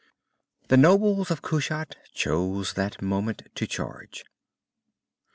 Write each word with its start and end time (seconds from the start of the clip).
The 0.69 0.77
nobles 0.77 1.29
of 1.29 1.43
Kushat 1.43 1.93
chose 2.11 2.73
that 2.73 3.03
moment 3.03 3.43
to 3.53 3.67
charge. 3.67 4.25